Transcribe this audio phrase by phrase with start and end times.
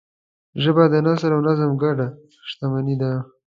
[0.63, 1.99] ژبه د نثر او نظم ګډ
[2.49, 3.11] شتمنۍ ده